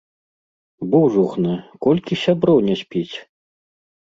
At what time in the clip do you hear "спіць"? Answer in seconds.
2.83-3.15